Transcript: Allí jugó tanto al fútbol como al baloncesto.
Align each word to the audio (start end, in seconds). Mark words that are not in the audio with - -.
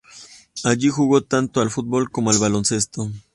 Allí 0.63 0.89
jugó 0.89 1.21
tanto 1.21 1.61
al 1.61 1.69
fútbol 1.69 2.09
como 2.09 2.31
al 2.31 2.39
baloncesto. 2.39 3.07